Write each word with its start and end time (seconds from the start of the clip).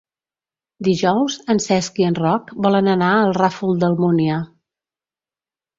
Dijous 0.87 1.35
en 1.55 1.61
Cesc 1.67 2.01
i 2.05 2.07
en 2.09 2.17
Roc 2.23 2.49
volen 2.69 2.91
anar 2.97 3.13
al 3.19 3.39
Ràfol 3.41 3.79
d'Almúnia. 3.85 4.45